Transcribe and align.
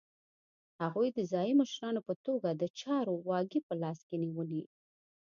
هغوی 0.81 1.09
د 1.13 1.19
ځايي 1.31 1.53
مشرانو 1.61 2.01
په 2.07 2.13
توګه 2.25 2.49
د 2.51 2.63
چارو 2.79 3.13
واګې 3.27 3.59
په 3.67 3.73
لاس 3.81 3.99
کې 4.07 4.15
نیولې. 4.23 4.63